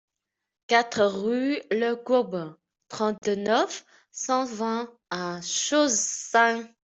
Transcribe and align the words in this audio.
quatre 0.65 1.05
rue 1.05 1.61
Lecourbe, 1.69 2.55
trente-neuf, 2.89 3.85
cent 4.11 4.45
vingt 4.45 4.89
à 5.11 5.39
Chaussin 5.43 6.67